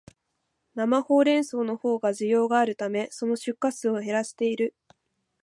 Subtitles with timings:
[0.73, 4.73] 生ホウレンソウのほうが需要があるため、その出荷数を減らしている